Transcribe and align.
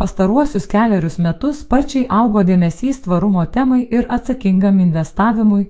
Pastaruosius 0.00 0.64
keliarius 0.66 1.18
metus 1.20 1.58
sparčiai 1.60 2.06
augo 2.18 2.40
dėmesys 2.48 3.02
tvarumo 3.04 3.42
temai 3.56 3.82
ir 3.96 4.06
atsakingam 4.16 4.78
investavimui, 4.80 5.66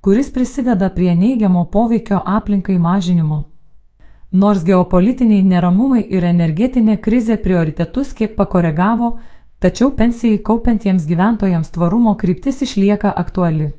kuris 0.00 0.30
prisideda 0.32 0.88
prie 0.94 1.12
neigiamo 1.14 1.64
poveikio 1.74 2.22
aplinkai 2.36 2.78
mažinimo. 2.78 3.42
Nors 4.32 4.64
geopolitiniai 4.64 5.44
neramumai 5.50 6.00
ir 6.16 6.24
energetinė 6.30 6.96
krizė 7.06 7.36
prioritetus 7.44 8.16
kiek 8.16 8.32
pakoregavo, 8.40 9.12
tačiau 9.60 9.92
pensijai 10.00 10.40
kaupiantiems 10.48 11.04
gyventojams 11.12 11.76
tvarumo 11.76 12.16
kryptis 12.16 12.64
išlieka 12.64 13.12
aktuali. 13.26 13.70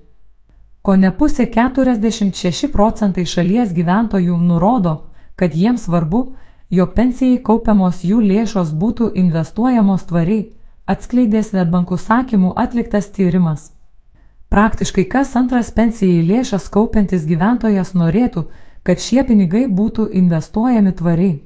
Ko 0.85 0.95
ne 0.95 1.09
pusė 1.17 1.49
46 1.49 2.69
procentai 2.77 3.25
šalies 3.25 3.73
gyventojų 3.73 4.37
nurodo, 4.37 4.99
kad 5.35 5.57
jiems 5.57 5.89
svarbu, 5.89 6.27
jog 6.69 6.93
pensijai 6.95 7.41
kaupiamos 7.43 8.03
jų 8.03 8.19
lėšos 8.21 8.73
būtų 8.73 9.11
investuojamos 9.21 10.05
tvariai, 10.09 10.51
atskleidė 10.85 11.43
Svetbank 11.43 11.91
užsakymų 11.91 12.53
atliktas 12.55 13.09
tyrimas. 13.13 13.71
Praktiškai 14.49 15.05
kas 15.09 15.35
antras 15.35 15.71
pensijai 15.71 16.23
lėšas 16.25 16.69
kaupiantis 16.69 17.25
gyventojas 17.25 17.93
norėtų, 17.93 18.45
kad 18.85 19.01
šie 19.01 19.23
pinigai 19.25 19.65
būtų 19.67 20.11
investuojami 20.13 20.93
tvariai. 20.93 21.39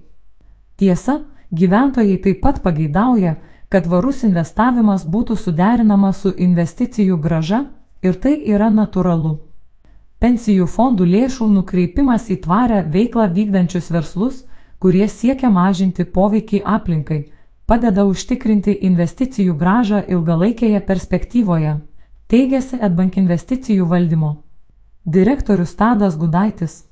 Tiesa, 0.77 1.21
gyventojai 1.51 2.17
taip 2.23 2.41
pat 2.43 2.61
pageidauja, 2.63 3.37
kad 3.69 3.87
varus 3.87 4.23
investavimas 4.27 5.05
būtų 5.05 5.37
suderinamas 5.37 6.23
su 6.23 6.33
investicijų 6.35 7.17
graža 7.21 7.65
ir 8.01 8.15
tai 8.19 8.35
yra 8.43 8.69
natūralu. 8.69 9.37
Pensijų 10.19 10.67
fondų 10.67 11.05
lėšų 11.07 11.47
nukreipimas 11.47 12.27
į 12.29 12.41
tvarę 12.43 12.83
veiklą 12.91 13.29
vykdančius 13.31 13.87
verslus 13.93 14.43
kurie 14.79 15.07
siekia 15.11 15.49
mažinti 15.51 16.05
poveikį 16.05 16.61
aplinkai, 16.65 17.19
padeda 17.69 18.05
užtikrinti 18.09 18.77
investicijų 18.89 19.55
gražą 19.59 19.99
ilgalaikėje 20.15 20.79
perspektyvoje, 20.87 21.73
teigiasi 22.31 22.79
Edbank 22.87 23.17
investicijų 23.21 23.89
valdymo. 23.91 24.37
Direktorius 25.05 25.75
Tadas 25.75 26.15
Gudaitis. 26.17 26.85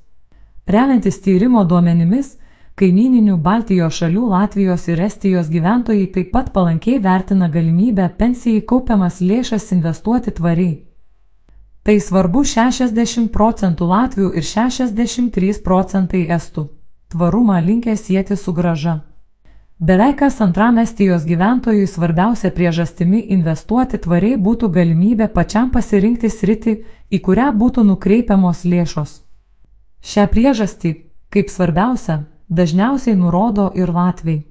Remiantis 0.67 1.21
tyrimo 1.23 1.63
duomenimis, 1.63 2.35
kaimininių 2.77 3.37
Baltijos 3.41 3.97
šalių 4.01 4.27
Latvijos 4.33 4.87
ir 4.91 5.01
Estijos 5.07 5.49
gyventojai 5.49 6.09
taip 6.13 6.31
pat 6.35 6.51
palankiai 6.53 6.99
vertina 6.99 7.47
galimybę 7.49 8.09
pensijai 8.19 8.61
kaupiamas 8.61 9.21
lėšas 9.21 9.71
investuoti 9.77 10.35
tvariai. 10.39 10.75
Tai 11.87 11.95
svarbu 12.03 12.43
60 12.43 13.31
procentų 13.31 13.87
Latvių 13.87 14.33
ir 14.35 14.43
63 14.43 15.61
procentai 15.63 16.27
Estų 16.35 16.67
tvarumą 17.07 17.61
linkę 17.61 17.97
sieti 17.97 18.35
su 18.35 18.53
graža. 18.53 18.99
Beveik 19.79 20.19
kas 20.19 20.41
antram 20.41 20.77
Estijos 20.77 21.25
gyventojui 21.25 21.87
svarbiausia 21.87 22.49
priežastimi 22.51 23.19
investuoti 23.35 23.97
tvariai 23.97 24.39
būtų 24.41 24.71
galimybė 24.73 25.27
pačiam 25.33 25.69
pasirinkti 25.71 26.29
sritį, 26.33 26.73
į 27.13 27.19
kurią 27.21 27.51
būtų 27.53 27.83
nukreipiamos 27.85 28.65
lėšos. 28.65 29.21
Šią 30.01 30.25
priežastį, 30.33 30.93
kaip 31.29 31.53
svarbiausia, 31.53 32.23
dažniausiai 32.49 33.15
nurodo 33.15 33.71
ir 33.75 33.93
Latviai. 33.93 34.43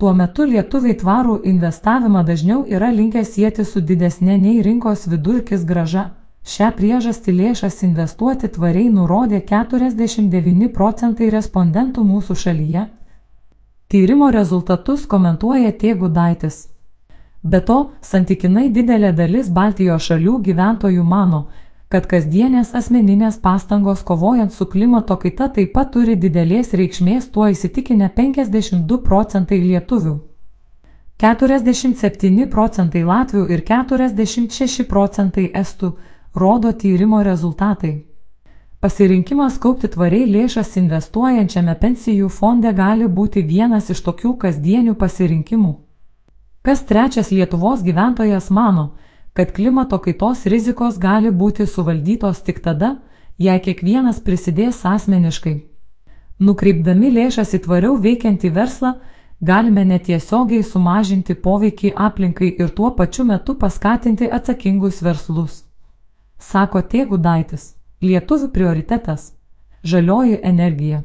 Tuo 0.00 0.12
metu 0.16 0.44
lietuviai 0.44 0.96
tvarų 0.98 1.40
investavimą 1.44 2.24
dažniau 2.24 2.64
yra 2.66 2.90
linkę 2.90 3.24
sieti 3.24 3.64
su 3.64 3.80
didesnė 3.80 4.38
nei 4.40 4.62
rinkos 4.66 5.06
vidurkis 5.06 5.64
graža. 5.64 6.10
Šią 6.46 6.70
priežastį 6.76 7.32
lėšas 7.36 7.82
investuoti 7.84 8.48
tvariai 8.48 8.88
nurodė 8.88 9.42
49 9.44 10.70
procentai 10.72 11.28
respondentų 11.30 12.04
mūsų 12.04 12.36
šalyje. 12.44 12.86
Tyrimo 13.90 14.30
rezultatus 14.30 15.06
komentuoja 15.06 15.72
Tėgudaitis. 15.76 16.68
Be 17.42 17.60
to, 17.60 17.90
santykinai 18.00 18.68
didelė 18.72 19.12
dalis 19.16 19.48
Baltijos 19.48 20.06
šalių 20.08 20.38
gyventojų 20.48 21.04
mano, 21.04 21.46
kad 21.90 22.06
kasdienės 22.06 22.74
asmeninės 22.78 23.40
pastangos 23.42 24.02
kovojant 24.06 24.52
su 24.52 24.66
klimato 24.66 25.16
kaita 25.20 25.48
taip 25.54 25.72
pat 25.74 25.92
turi 25.92 26.16
didelės 26.16 26.72
reikšmės, 26.72 27.30
tuo 27.34 27.48
įsitikinę 27.50 28.12
52 28.16 29.00
procentai 29.04 29.58
lietuvių. 29.64 30.18
47 31.20 32.46
procentai 32.48 33.02
latvių 33.04 33.42
ir 33.52 33.64
46 33.66 34.86
procentai 34.88 35.50
estų 35.62 35.90
rodo 36.34 36.72
tyrimo 36.72 37.22
rezultatai. 37.22 38.06
Pasirinkimas 38.80 39.58
kaupti 39.60 39.88
tvariai 39.92 40.28
lėšas 40.30 40.76
investuojančiame 40.80 41.74
pensijų 41.82 42.28
fonde 42.32 42.70
gali 42.72 43.08
būti 43.18 43.42
vienas 43.44 43.90
iš 43.90 44.00
tokių 44.06 44.36
kasdienių 44.44 44.94
pasirinkimų. 44.94 45.74
Kas 46.62 46.84
trečias 46.86 47.30
Lietuvos 47.30 47.82
gyventojas 47.82 48.50
mano, 48.50 48.94
kad 49.32 49.52
klimato 49.52 49.98
kaitos 49.98 50.46
rizikos 50.46 50.98
gali 50.98 51.30
būti 51.30 51.66
suvaldytos 51.66 52.42
tik 52.46 52.62
tada, 52.64 52.96
jei 53.38 53.60
kiekvienas 53.60 54.20
prisidės 54.20 54.84
asmeniškai. 54.84 55.56
Nukreipdami 56.40 57.10
lėšas 57.10 57.56
į 57.58 57.64
tvariau 57.66 57.96
veikiantį 58.00 58.52
verslą, 58.54 58.94
galime 59.40 59.84
netiesiogiai 59.84 60.62
sumažinti 60.62 61.34
poveikį 61.34 61.92
aplinkai 61.96 62.54
ir 62.56 62.70
tuo 62.70 62.94
pačiu 62.94 63.24
metu 63.24 63.56
paskatinti 63.58 64.30
atsakingus 64.30 65.02
verslus 65.02 65.66
sako 66.40 66.80
Tėgudaitis, 66.82 67.74
lietuvių 68.02 68.48
prioritetas- 68.54 69.32
žalioji 69.90 70.40
energija. 70.42 71.02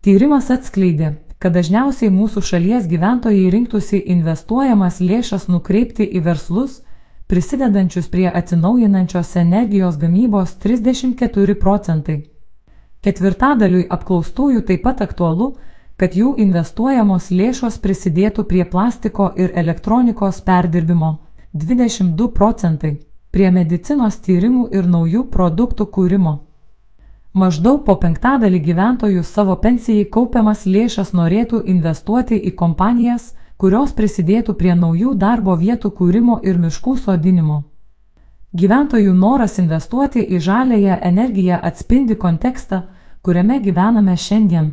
Tyrimas 0.00 0.50
atskleidė, 0.50 1.16
kad 1.38 1.52
dažniausiai 1.52 2.10
mūsų 2.10 2.42
šalies 2.42 2.86
gyventojai 2.88 3.50
rinktųsi 3.52 4.02
investuojamas 4.14 5.00
lėšas 5.00 5.48
nukreipti 5.48 6.06
į 6.06 6.22
verslus, 6.22 6.82
prisidedančius 7.26 8.08
prie 8.08 8.28
atsinaujinančios 8.40 9.36
energijos 9.36 9.96
gamybos 9.96 10.56
34 10.64 11.54
procentai. 11.54 12.24
Ketvirtadaliui 13.02 13.86
apklaustųjų 13.90 14.62
taip 14.66 14.82
pat 14.82 15.02
aktualu, 15.02 15.56
kad 15.96 16.14
jų 16.14 16.36
investuojamos 16.38 17.30
lėšos 17.30 17.78
prisidėtų 17.78 18.44
prie 18.44 18.64
plastiko 18.64 19.32
ir 19.36 19.52
elektronikos 19.54 20.40
perdirbimo 20.40 21.18
22 21.52 22.32
procentai 22.32 22.96
prie 23.36 23.50
medicinos 23.52 24.16
tyrimų 24.24 24.70
ir 24.72 24.86
naujų 24.88 25.26
produktų 25.28 25.84
kūrimo. 25.92 26.30
Maždaug 27.36 27.82
po 27.84 27.98
penktadalį 28.00 28.62
gyventojų 28.64 29.22
savo 29.28 29.58
pensijai 29.60 30.06
kaupiamas 30.08 30.62
lėšas 30.64 31.10
norėtų 31.12 31.60
investuoti 31.68 32.38
į 32.48 32.54
kompanijas, 32.56 33.34
kurios 33.60 33.92
prisidėtų 33.98 34.54
prie 34.56 34.72
naujų 34.72 35.12
darbo 35.20 35.56
vietų 35.60 35.90
kūrimo 35.98 36.38
ir 36.48 36.56
miškų 36.62 36.96
sodinimo. 37.02 37.58
Gyventojų 38.56 39.12
noras 39.12 39.58
investuoti 39.60 40.24
į 40.24 40.40
žalėją 40.48 40.96
energiją 41.10 41.60
atspindi 41.60 42.16
kontekstą, 42.16 42.86
kuriame 43.20 43.60
gyvename 43.60 44.16
šiandien. 44.16 44.72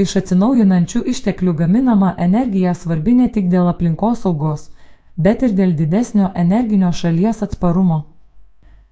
Iš 0.00 0.16
atsinaujinančių 0.22 1.04
išteklių 1.12 1.52
gaminama 1.60 2.14
energija 2.16 2.72
svarbi 2.74 3.12
ne 3.20 3.28
tik 3.28 3.52
dėl 3.52 3.68
aplinkosaugos, 3.74 4.70
bet 5.16 5.42
ir 5.42 5.54
dėl 5.54 5.74
didesnio 5.76 6.30
energinio 6.34 6.92
šalies 6.92 7.42
atsparumo. 7.42 8.04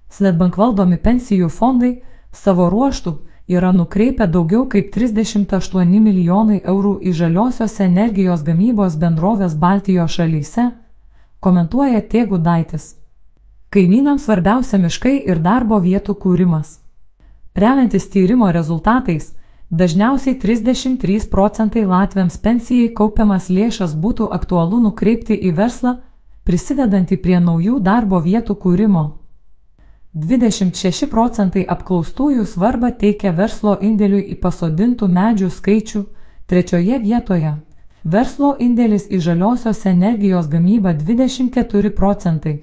Svetbank 0.09 0.57
valdomi 0.57 0.97
pensijų 0.97 1.49
fondai 1.49 2.01
savo 2.31 2.69
ruoštų 2.69 3.17
yra 3.47 3.71
nukreipę 3.71 4.27
daugiau 4.27 4.67
kaip 4.69 4.93
38 4.95 5.99
milijonai 5.99 6.61
eurų 6.63 6.99
į 7.01 7.13
žaliosios 7.13 7.79
energijos 7.83 8.43
gamybos 8.43 8.95
bendrovės 8.95 9.55
Baltijos 9.55 10.15
šalyse, 10.15 10.69
komentuoja 11.39 12.01
Tėgudaitis. 12.01 12.95
Kaimynams 13.73 14.27
svarbiausia 14.27 14.77
miškai 14.77 15.15
ir 15.27 15.41
darbo 15.41 15.79
vietų 15.81 16.15
kūrimas. 16.15 16.77
Remiantis 17.55 18.05
tyrimo 18.09 18.51
rezultatais, 18.51 19.33
dažniausiai 19.69 20.37
33 20.39 21.27
procentai 21.29 21.83
Latviams 21.85 22.37
pensijai 22.37 22.93
kaupiamas 22.93 23.49
lėšas 23.49 23.97
būtų 23.97 24.29
aktualu 24.31 24.79
nukreipti 24.85 25.35
į 25.35 25.51
verslą, 25.57 25.97
prisidedantį 26.43 27.17
prie 27.23 27.39
naujų 27.39 27.79
darbo 27.79 28.19
vietų 28.23 28.55
kūrimo. 28.63 29.03
26 30.13 31.07
procentai 31.09 31.63
apklaustųjų 31.75 32.43
svarbą 32.45 32.91
teikia 33.03 33.31
verslo 33.37 33.77
indėliui 33.81 34.25
į 34.33 34.35
pasodintų 34.43 35.07
medžių 35.09 35.49
skaičių, 35.49 36.03
trečioje 36.47 36.99
vietoje- 37.05 37.53
verslo 38.15 38.51
indėlis 38.59 39.07
į 39.09 39.21
žaliosios 39.27 39.85
energijos 39.85 40.47
gamybą 40.47 40.93
24 40.99 41.89
procentai. 41.89 42.55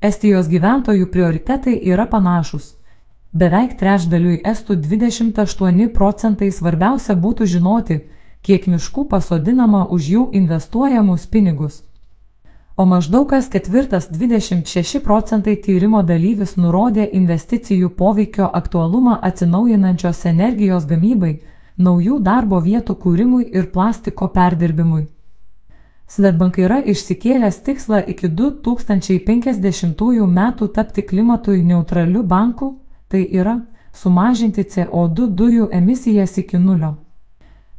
Estijos 0.00 0.48
gyventojų 0.48 1.06
prioritetai 1.12 1.78
yra 1.92 2.06
panašus. 2.06 2.74
Beveik 3.32 3.78
trečdaliui 3.78 4.42
estų 4.44 4.76
28 4.76 5.88
procentai 5.88 6.50
svarbiausia 6.50 7.14
būtų 7.14 7.46
žinoti, 7.46 8.00
kiek 8.42 8.66
miškų 8.66 9.08
pasodinama 9.08 9.86
už 9.90 10.02
jų 10.14 10.28
investuojamus 10.32 11.26
pinigus 11.26 11.82
o 12.76 12.84
maždaug 12.84 13.28
kas 13.30 13.48
ketvirtas 13.48 14.08
26 14.10 15.00
procentai 15.00 15.56
tyrimo 15.62 16.02
dalyvis 16.02 16.56
nurodė 16.56 17.08
investicijų 17.12 17.88
poveikio 17.98 18.50
aktualumą 18.60 19.18
atsinaujinančios 19.28 20.24
energijos 20.26 20.86
gamybai, 20.90 21.34
naujų 21.78 22.18
darbo 22.22 22.60
vietų 22.60 22.96
kūrimui 23.04 23.44
ir 23.52 23.70
plastiko 23.70 24.28
perdirbimui. 24.28 25.06
Svetbank 26.06 26.58
yra 26.58 26.82
išsikėlęs 26.92 27.62
tikslą 27.66 28.02
iki 28.12 28.28
2050 28.28 30.26
metų 30.38 30.68
tapti 30.68 31.02
klimatui 31.02 31.62
neutraliu 31.62 32.22
banku, 32.22 32.74
tai 33.08 33.22
yra 33.30 33.60
sumažinti 33.94 34.62
CO2 34.62 35.28
dujų 35.38 35.68
emisijas 35.72 36.38
iki 36.38 36.58
nulio. 36.58 36.96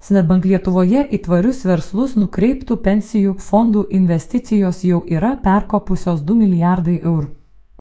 Svetbank 0.05 0.43
Lietuvoje 0.45 1.01
į 1.17 1.17
tvarius 1.25 1.63
verslus 1.65 2.11
nukreiptų 2.13 2.75
pensijų 2.85 3.31
fondų 3.41 3.87
investicijos 3.99 4.83
jau 4.85 4.99
yra 5.09 5.31
perkopusios 5.41 6.19
2 6.27 6.35
milijardai 6.43 6.99
eurų. 6.99 7.31